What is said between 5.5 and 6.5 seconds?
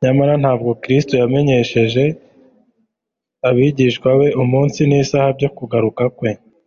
kugaruka kwe.